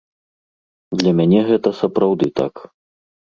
[1.01, 2.53] Для мяне гэта сапраўды так.